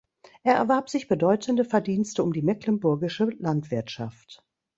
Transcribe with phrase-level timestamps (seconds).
[0.41, 4.43] Er erwarb sich bedeutende Verdienste um die mecklenburgische Landwirtschaft.